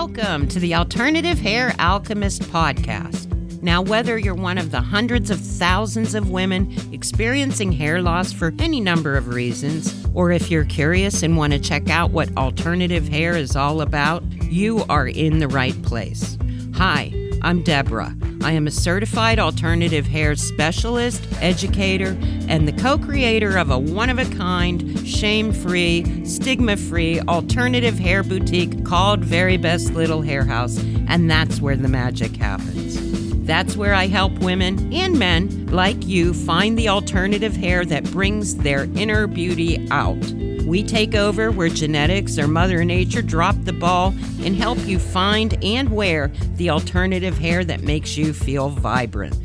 Welcome 0.00 0.48
to 0.48 0.58
the 0.58 0.76
Alternative 0.76 1.38
Hair 1.38 1.74
Alchemist 1.78 2.40
podcast. 2.44 3.30
Now, 3.62 3.82
whether 3.82 4.16
you're 4.16 4.34
one 4.34 4.56
of 4.56 4.70
the 4.70 4.80
hundreds 4.80 5.28
of 5.28 5.38
thousands 5.38 6.14
of 6.14 6.30
women 6.30 6.74
experiencing 6.90 7.70
hair 7.70 8.00
loss 8.00 8.32
for 8.32 8.54
any 8.58 8.80
number 8.80 9.18
of 9.18 9.28
reasons, 9.28 10.06
or 10.14 10.32
if 10.32 10.50
you're 10.50 10.64
curious 10.64 11.22
and 11.22 11.36
want 11.36 11.52
to 11.52 11.58
check 11.58 11.90
out 11.90 12.12
what 12.12 12.34
alternative 12.38 13.08
hair 13.08 13.36
is 13.36 13.54
all 13.54 13.82
about, 13.82 14.22
you 14.44 14.84
are 14.88 15.06
in 15.06 15.38
the 15.38 15.48
right 15.48 15.80
place. 15.82 16.38
Hi, 16.76 17.12
I'm 17.42 17.62
Deborah. 17.62 18.16
I 18.42 18.52
am 18.52 18.66
a 18.66 18.70
certified 18.70 19.38
alternative 19.38 20.06
hair 20.06 20.34
specialist, 20.34 21.22
educator, 21.42 22.16
and 22.50 22.66
the 22.66 22.72
co 22.72 22.98
creator 22.98 23.56
of 23.56 23.70
a 23.70 23.78
one 23.78 24.10
of 24.10 24.18
a 24.18 24.24
kind, 24.36 25.06
shame 25.08 25.52
free, 25.52 26.24
stigma 26.26 26.76
free 26.76 27.20
alternative 27.20 27.98
hair 27.98 28.24
boutique 28.24 28.84
called 28.84 29.24
Very 29.24 29.56
Best 29.56 29.94
Little 29.94 30.20
Hair 30.20 30.44
House, 30.44 30.76
and 31.08 31.30
that's 31.30 31.60
where 31.60 31.76
the 31.76 31.88
magic 31.88 32.36
happens. 32.36 32.98
That's 33.46 33.76
where 33.76 33.94
I 33.94 34.08
help 34.08 34.32
women 34.40 34.92
and 34.92 35.18
men 35.18 35.66
like 35.68 36.06
you 36.06 36.34
find 36.34 36.76
the 36.76 36.88
alternative 36.88 37.54
hair 37.54 37.84
that 37.84 38.04
brings 38.10 38.56
their 38.56 38.84
inner 38.96 39.28
beauty 39.28 39.88
out. 39.90 40.20
We 40.66 40.82
take 40.82 41.14
over 41.14 41.50
where 41.50 41.68
genetics 41.68 42.38
or 42.38 42.46
Mother 42.46 42.84
Nature 42.84 43.22
dropped 43.22 43.64
the 43.64 43.72
ball 43.72 44.14
and 44.42 44.54
help 44.54 44.78
you 44.86 44.98
find 44.98 45.56
and 45.64 45.90
wear 45.90 46.28
the 46.56 46.70
alternative 46.70 47.38
hair 47.38 47.64
that 47.64 47.82
makes 47.82 48.16
you 48.16 48.32
feel 48.32 48.68
vibrant. 48.68 49.36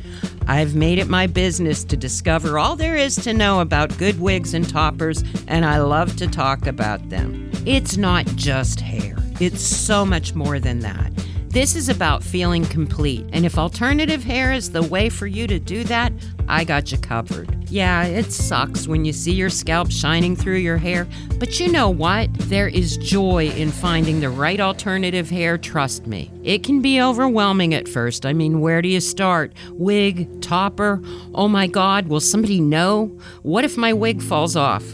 I've 0.48 0.76
made 0.76 0.99
it 0.99 1.08
my 1.08 1.26
business 1.26 1.84
to 1.85 1.98
discover 1.98 2.59
all 2.59 2.76
there 2.76 2.95
is 2.95 3.16
to 3.17 3.34
know 3.34 3.62
about 3.62 3.98
good 3.98 4.20
wigs 4.20 4.54
and 4.54 4.68
toppers, 4.68 5.23
and 5.48 5.66
I 5.66 5.80
love 5.80 6.16
to 6.18 6.27
talk 6.27 6.68
about 6.68 7.09
them. 7.09 7.49
It's 7.66 7.98
not 7.98 8.26
just 8.35 8.80
hair, 8.80 9.16
it's 9.40 9.62
so 9.62 10.05
much 10.05 10.35
more 10.35 10.59
than 10.59 10.80
that. 10.80 11.12
This 11.48 11.76
is 11.76 11.90
about 11.90 12.23
feeling 12.23 12.66
complete, 12.66 13.26
and 13.34 13.46
if 13.46 13.57
alternative 13.57 14.23
hair 14.23 14.51
is 14.51 14.71
the 14.71 14.84
way 14.84 15.10
for 15.10 15.26
you 15.26 15.48
to 15.48 15.57
do 15.57 15.84
that, 15.85 16.13
I 16.48 16.63
got 16.63 16.91
you 16.91 16.99
covered. 16.99 17.54
Yeah, 17.68 18.05
it 18.05 18.32
sucks 18.32 18.88
when 18.88 19.05
you 19.05 19.12
see 19.12 19.34
your 19.34 19.49
scalp 19.49 19.91
shining 19.91 20.35
through 20.35 20.58
your 20.58 20.77
hair, 20.77 21.08
but 21.40 21.60
you 21.60 21.72
know 21.72 21.90
what? 21.90 22.32
There 22.34 22.68
is 22.68 22.98
joy 22.98 23.49
in 23.49 23.72
finding 23.72 24.20
the 24.20 24.30
right 24.30 24.60
alternative 24.60 25.30
hair, 25.30 25.57
trust 25.57 26.05
me. 26.05 26.32
It 26.44 26.63
can 26.63 26.82
be 26.82 27.02
overwhelming 27.02 27.74
at 27.74 27.90
first. 27.90 28.26
I 28.26 28.34
mean, 28.34 28.62
where 28.62 28.82
do 28.82 28.88
you 28.88 28.99
start? 28.99 29.54
Wig, 29.72 30.41
topper? 30.41 31.02
Oh 31.34 31.48
my 31.48 31.68
god, 31.68 32.07
will 32.07 32.20
somebody 32.20 32.62
know? 32.62 33.07
What 33.41 33.66
if 33.66 33.77
my 33.77 33.94
wig 33.94 34.22
falls 34.22 34.55
off? 34.55 34.85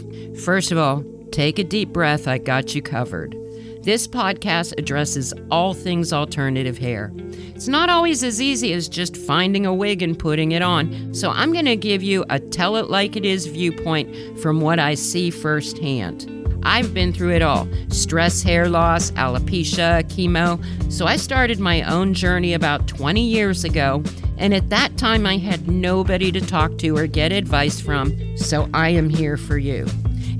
First 0.42 0.72
of 0.72 0.78
all, 0.78 1.04
take 1.30 1.58
a 1.58 1.64
deep 1.64 1.90
breath, 1.90 2.26
I 2.26 2.38
got 2.38 2.74
you 2.74 2.82
covered. 2.82 3.36
This 3.82 4.06
podcast 4.06 4.74
addresses 4.78 5.34
all 5.50 5.74
things 5.74 6.12
alternative 6.12 6.78
hair. 6.78 7.12
It's 7.16 7.66
not 7.66 7.90
always 7.90 8.22
as 8.22 8.40
easy 8.40 8.72
as 8.74 8.88
just 8.88 9.16
finding 9.16 9.66
a 9.66 9.74
wig 9.74 10.02
and 10.02 10.16
putting 10.16 10.52
it 10.52 10.62
on, 10.62 11.12
so 11.12 11.30
I'm 11.30 11.52
going 11.52 11.64
to 11.64 11.74
give 11.74 12.00
you 12.00 12.24
a 12.30 12.38
tell 12.38 12.76
it 12.76 12.90
like 12.90 13.16
it 13.16 13.24
is 13.24 13.46
viewpoint 13.46 14.38
from 14.38 14.60
what 14.60 14.78
I 14.78 14.94
see 14.94 15.30
firsthand. 15.30 16.28
I've 16.62 16.94
been 16.94 17.12
through 17.12 17.32
it 17.32 17.42
all 17.42 17.66
stress, 17.88 18.40
hair 18.40 18.68
loss, 18.68 19.10
alopecia, 19.12 20.04
chemo. 20.04 20.62
So 20.92 21.06
I 21.06 21.16
started 21.16 21.58
my 21.58 21.82
own 21.82 22.14
journey 22.14 22.54
about 22.54 22.86
20 22.86 23.20
years 23.20 23.64
ago. 23.64 24.04
And 24.38 24.54
at 24.54 24.70
that 24.70 24.96
time, 24.96 25.26
I 25.26 25.38
had 25.38 25.68
nobody 25.68 26.30
to 26.30 26.40
talk 26.40 26.78
to 26.78 26.96
or 26.96 27.08
get 27.08 27.32
advice 27.32 27.80
from. 27.80 28.36
So 28.36 28.68
I 28.72 28.90
am 28.90 29.08
here 29.08 29.36
for 29.36 29.58
you. 29.58 29.86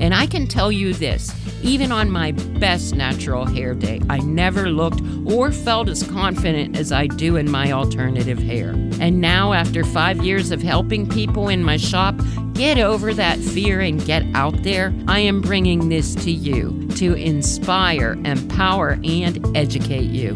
And 0.02 0.12
I 0.12 0.26
can 0.26 0.48
tell 0.48 0.72
you 0.72 0.92
this 0.94 1.32
even 1.62 1.92
on 1.92 2.10
my 2.10 2.32
best 2.32 2.96
natural 2.96 3.46
hair 3.46 3.72
day, 3.72 4.00
I 4.10 4.18
never 4.18 4.68
looked 4.68 5.00
or 5.24 5.52
felt 5.52 5.88
as 5.88 6.02
confident 6.02 6.76
as 6.76 6.90
I 6.90 7.06
do 7.06 7.36
in 7.36 7.48
my 7.48 7.70
alternative 7.70 8.40
hair. 8.40 8.70
And 8.98 9.20
now, 9.20 9.52
after 9.52 9.84
five 9.84 10.24
years 10.24 10.50
of 10.50 10.60
helping 10.60 11.08
people 11.08 11.48
in 11.48 11.62
my 11.62 11.76
shop 11.76 12.16
get 12.52 12.78
over 12.78 13.14
that 13.14 13.38
fear 13.38 13.80
and 13.80 14.04
get 14.04 14.24
out 14.34 14.60
there, 14.64 14.92
I 15.06 15.20
am 15.20 15.40
bringing 15.40 15.88
this 15.88 16.16
to 16.16 16.32
you 16.32 16.88
to 16.96 17.14
inspire, 17.14 18.14
empower, 18.24 18.98
and 19.04 19.56
educate 19.56 20.10
you. 20.10 20.34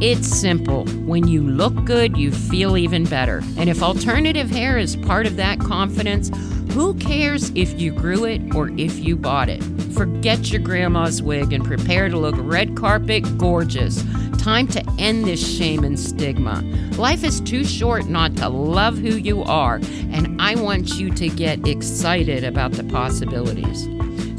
It's 0.00 0.26
simple. 0.26 0.86
When 1.04 1.28
you 1.28 1.42
look 1.42 1.84
good, 1.84 2.16
you 2.16 2.32
feel 2.32 2.76
even 2.76 3.04
better. 3.04 3.42
And 3.56 3.68
if 3.68 3.82
alternative 3.82 4.50
hair 4.50 4.78
is 4.78 4.96
part 4.96 5.26
of 5.26 5.36
that 5.36 5.60
confidence, 5.60 6.30
who 6.72 6.94
cares 6.94 7.50
if 7.54 7.80
you 7.80 7.92
grew 7.92 8.24
it 8.24 8.54
or 8.54 8.70
if 8.78 8.98
you 8.98 9.16
bought 9.16 9.48
it? 9.48 9.62
Forget 9.94 10.50
your 10.50 10.60
grandma's 10.60 11.22
wig 11.22 11.52
and 11.52 11.64
prepare 11.64 12.08
to 12.08 12.18
look 12.18 12.36
red 12.38 12.76
carpet 12.76 13.24
gorgeous. 13.38 14.04
Time 14.38 14.66
to 14.68 14.82
end 14.98 15.24
this 15.24 15.56
shame 15.56 15.84
and 15.84 15.98
stigma. 15.98 16.62
Life 16.96 17.24
is 17.24 17.40
too 17.40 17.64
short 17.64 18.06
not 18.06 18.36
to 18.36 18.48
love 18.48 18.96
who 18.96 19.16
you 19.16 19.42
are, 19.42 19.76
and 20.12 20.40
I 20.40 20.54
want 20.54 20.98
you 20.98 21.10
to 21.10 21.28
get 21.28 21.66
excited 21.66 22.44
about 22.44 22.72
the 22.72 22.84
possibilities. 22.84 23.88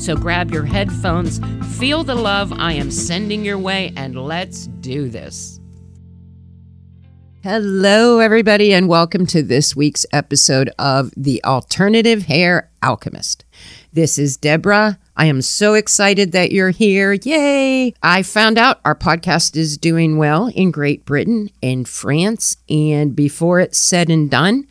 So 0.04 0.16
grab 0.16 0.52
your 0.52 0.66
headphones, 0.66 1.40
feel 1.78 2.04
the 2.04 2.16
love 2.16 2.52
I 2.54 2.74
am 2.74 2.90
sending 2.90 3.46
your 3.46 3.60
way, 3.60 3.94
and 3.96 4.16
let's 4.16 4.68
do 4.68 5.10
this. 5.10 5.60
Hello, 7.44 8.20
everybody, 8.20 8.72
and 8.72 8.88
welcome 8.88 9.26
to 9.26 9.42
this 9.42 9.76
week's 9.76 10.06
episode 10.14 10.70
of 10.78 11.12
The 11.18 11.44
Alternative 11.44 12.22
Hair 12.22 12.70
Alchemist. 12.84 13.46
This 13.92 14.20
is 14.20 14.38
Deborah. 14.38 15.00
I 15.18 15.26
am 15.26 15.42
so 15.42 15.74
excited 15.74 16.34
that 16.34 16.52
you're 16.52 16.70
here. 16.70 17.14
Yay! 17.14 17.96
I 18.04 18.22
found 18.22 18.60
out 18.60 18.80
our 18.86 18.94
podcast 18.94 19.56
is 19.56 19.80
doing 19.80 20.20
well 20.20 20.50
in 20.50 20.70
Great 20.70 21.04
Britain 21.04 21.50
and 21.64 21.90
France, 21.90 22.58
and 22.70 23.16
before 23.16 23.60
it's 23.60 23.80
said 23.80 24.12
and 24.12 24.30
done, 24.30 24.68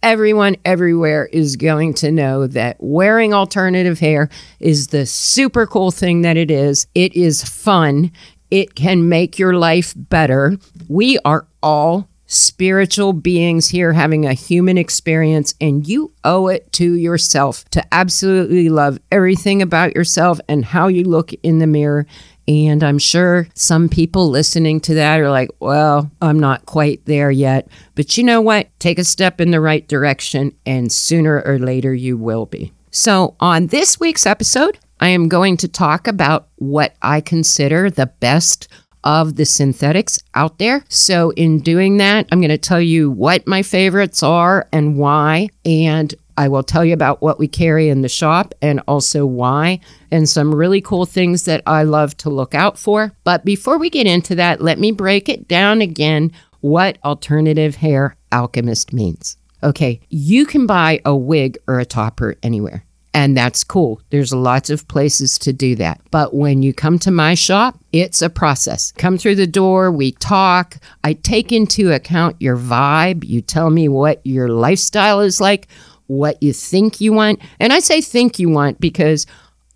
everyone 0.00 0.58
everywhere 0.64 1.26
is 1.32 1.56
going 1.56 1.92
to 1.94 2.12
know 2.12 2.46
that 2.46 2.76
wearing 2.78 3.34
alternative 3.34 3.98
hair 3.98 4.28
is 4.60 4.86
the 4.86 5.06
super 5.06 5.66
cool 5.66 5.90
thing 5.90 6.22
that 6.22 6.36
it 6.36 6.52
is. 6.52 6.86
It 6.94 7.16
is 7.16 7.42
fun. 7.42 8.12
It 8.52 8.76
can 8.76 9.08
make 9.08 9.40
your 9.40 9.54
life 9.54 9.92
better. 9.96 10.56
We 10.86 11.18
are 11.24 11.48
all 11.64 12.08
spiritual 12.32 13.12
beings 13.12 13.68
here 13.68 13.92
having 13.92 14.26
a 14.26 14.32
human 14.32 14.78
experience, 14.78 15.54
and 15.60 15.86
you 15.86 16.12
owe 16.24 16.48
it 16.48 16.72
to 16.72 16.94
yourself 16.94 17.64
to 17.70 17.82
absolutely 17.92 18.68
love 18.68 18.98
everything 19.10 19.62
about 19.62 19.94
yourself 19.94 20.40
and 20.48 20.64
how 20.64 20.88
you 20.88 21.04
look 21.04 21.32
in 21.42 21.58
the 21.58 21.66
mirror 21.66 22.06
and 22.48 22.82
I'm 22.82 22.98
sure 22.98 23.46
some 23.54 23.88
people 23.88 24.28
listening 24.28 24.80
to 24.80 24.94
that 24.94 25.20
are 25.20 25.30
like, 25.30 25.50
well, 25.60 26.10
I'm 26.20 26.40
not 26.40 26.66
quite 26.66 27.04
there 27.04 27.30
yet. 27.30 27.68
But 27.94 28.18
you 28.18 28.24
know 28.24 28.40
what? 28.40 28.68
Take 28.80 28.98
a 28.98 29.04
step 29.04 29.40
in 29.40 29.52
the 29.52 29.60
right 29.60 29.86
direction, 29.86 30.56
and 30.66 30.90
sooner 30.90 31.40
or 31.42 31.58
later 31.58 31.94
you 31.94 32.16
will 32.16 32.46
be. 32.46 32.72
So, 32.90 33.36
on 33.40 33.68
this 33.68 34.00
week's 34.00 34.26
episode, 34.26 34.78
I 35.00 35.08
am 35.08 35.28
going 35.28 35.56
to 35.58 35.68
talk 35.68 36.06
about 36.06 36.48
what 36.56 36.94
I 37.00 37.20
consider 37.20 37.90
the 37.90 38.06
best 38.06 38.68
of 39.04 39.36
the 39.36 39.44
synthetics 39.44 40.18
out 40.34 40.58
there. 40.58 40.84
So, 40.88 41.30
in 41.30 41.60
doing 41.60 41.96
that, 41.98 42.26
I'm 42.30 42.40
going 42.40 42.50
to 42.50 42.58
tell 42.58 42.80
you 42.80 43.10
what 43.10 43.46
my 43.46 43.62
favorites 43.62 44.22
are 44.22 44.68
and 44.72 44.96
why, 44.96 45.48
and 45.64 46.14
I 46.36 46.48
will 46.48 46.62
tell 46.62 46.84
you 46.84 46.94
about 46.94 47.20
what 47.20 47.38
we 47.38 47.48
carry 47.48 47.88
in 47.88 48.02
the 48.02 48.08
shop 48.08 48.54
and 48.62 48.80
also 48.88 49.26
why, 49.26 49.80
and 50.10 50.28
some 50.28 50.54
really 50.54 50.80
cool 50.80 51.06
things 51.06 51.44
that 51.44 51.62
I 51.66 51.82
love 51.82 52.16
to 52.18 52.30
look 52.30 52.54
out 52.54 52.78
for. 52.78 53.12
But 53.24 53.44
before 53.44 53.78
we 53.78 53.90
get 53.90 54.06
into 54.06 54.34
that, 54.36 54.60
let 54.60 54.78
me 54.78 54.92
break 54.92 55.28
it 55.28 55.46
down 55.48 55.80
again 55.80 56.32
what 56.60 56.98
alternative 57.04 57.76
hair 57.76 58.16
alchemist 58.30 58.92
means. 58.92 59.36
Okay, 59.62 60.00
you 60.08 60.46
can 60.46 60.66
buy 60.66 61.00
a 61.04 61.14
wig 61.14 61.58
or 61.68 61.78
a 61.78 61.84
topper 61.84 62.36
anywhere. 62.42 62.84
And 63.14 63.36
that's 63.36 63.62
cool. 63.62 64.00
There's 64.08 64.32
lots 64.32 64.70
of 64.70 64.88
places 64.88 65.38
to 65.40 65.52
do 65.52 65.76
that. 65.76 66.00
But 66.10 66.34
when 66.34 66.62
you 66.62 66.72
come 66.72 66.98
to 67.00 67.10
my 67.10 67.34
shop, 67.34 67.78
it's 67.92 68.22
a 68.22 68.30
process. 68.30 68.92
Come 68.92 69.18
through 69.18 69.34
the 69.34 69.46
door, 69.46 69.92
we 69.92 70.12
talk. 70.12 70.78
I 71.04 71.12
take 71.12 71.52
into 71.52 71.92
account 71.92 72.40
your 72.40 72.56
vibe. 72.56 73.24
You 73.24 73.42
tell 73.42 73.68
me 73.68 73.88
what 73.88 74.20
your 74.24 74.48
lifestyle 74.48 75.20
is 75.20 75.40
like, 75.40 75.68
what 76.06 76.42
you 76.42 76.54
think 76.54 77.00
you 77.00 77.12
want. 77.12 77.40
And 77.60 77.72
I 77.72 77.80
say 77.80 78.00
think 78.00 78.38
you 78.38 78.48
want 78.48 78.80
because 78.80 79.26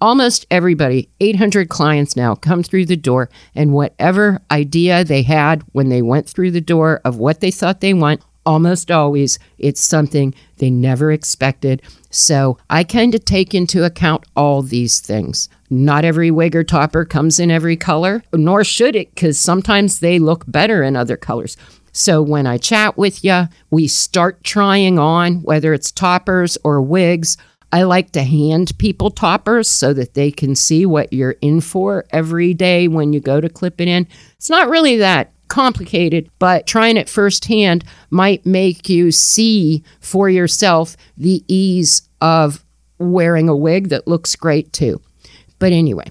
almost 0.01 0.47
everybody, 0.51 1.11
800 1.21 1.69
clients 1.69 2.17
now, 2.17 2.35
come 2.35 2.63
through 2.63 2.87
the 2.87 2.97
door, 2.97 3.29
and 3.55 3.73
whatever 3.73 4.41
idea 4.51 5.05
they 5.05 5.23
had 5.23 5.63
when 5.73 5.89
they 5.89 6.03
went 6.03 6.29
through 6.29 6.53
the 6.53 6.61
door 6.61 7.01
of 7.05 7.19
what 7.19 7.41
they 7.41 7.51
thought 7.51 7.81
they 7.81 7.95
want, 7.95 8.23
almost 8.47 8.91
always 8.91 9.39
it's 9.59 9.83
something 9.83 10.35
they 10.59 10.71
never 10.71 11.13
expected. 11.13 11.83
So 12.11 12.57
I 12.71 12.85
kind 12.85 13.15
of 13.15 13.25
take 13.25 13.55
into 13.55 13.85
account 13.85 14.25
all 14.35 14.63
these 14.63 15.01
things. 15.01 15.51
Not 15.69 16.05
every 16.05 16.31
wig 16.31 16.57
or 16.57 16.65
topper 16.65 17.05
comes 17.05 17.39
in 17.39 17.51
every 17.51 17.77
color, 17.77 18.23
nor 18.33 18.65
should 18.65 18.97
it, 18.97 19.15
because 19.15 19.39
sometimes 19.39 20.01
they 20.01 20.19
look 20.19 20.45
better 20.47 20.83
in 20.83 20.97
other 20.97 21.17
colors. 21.17 21.57
So 21.93 22.23
when 22.23 22.47
I 22.47 22.59
chat 22.59 22.97
with 22.97 23.25
you, 23.25 23.49
we 23.71 23.89
start 23.89 24.45
trying 24.45 24.99
on, 24.99 25.43
whether 25.43 25.75
it's 25.75 25.91
toppers 25.91 26.57
or 26.63 26.81
wigs. 26.81 27.37
I 27.73 27.83
like 27.83 28.13
to 28.13 28.23
hand 28.23 28.79
people 28.79 29.11
toppers 29.11 29.69
so 29.69 29.93
that 29.95 30.15
they 30.15 30.31
can 30.31 30.55
see 30.55 30.87
what 30.87 31.13
you're 31.13 31.37
in 31.41 31.61
for 31.61 32.05
every 32.11 32.55
day 32.55 32.87
when 32.87 33.13
you 33.13 33.21
go 33.21 33.41
to 33.41 33.49
clip 33.49 33.81
it 33.81 33.89
in. 33.89 34.07
It's 34.37 34.49
not 34.49 34.69
really 34.69 34.99
that 34.99 35.33
complicated, 35.57 36.31
but 36.39 36.67
trying 36.67 36.99
it 36.99 37.09
firsthand 37.09 37.83
might 38.11 38.45
make 38.45 38.91
you 38.91 39.11
see 39.11 39.83
for 40.01 40.29
yourself 40.29 40.99
the 41.17 41.43
ease 41.49 42.07
of 42.21 42.63
wearing 42.99 43.49
a 43.49 43.57
wig 43.57 43.89
that 43.89 44.07
looks 44.07 44.37
great 44.37 44.71
too. 44.75 45.01
But 45.59 45.73
anyway, 45.73 46.11